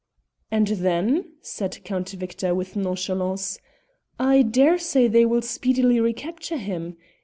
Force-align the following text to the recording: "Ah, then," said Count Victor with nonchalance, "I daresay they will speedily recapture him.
"Ah, 0.51 0.63
then," 0.67 1.33
said 1.41 1.77
Count 1.83 2.09
Victor 2.09 2.55
with 2.55 2.75
nonchalance, 2.75 3.59
"I 4.19 4.41
daresay 4.41 5.07
they 5.07 5.27
will 5.27 5.43
speedily 5.43 5.99
recapture 5.99 6.57
him. 6.57 6.97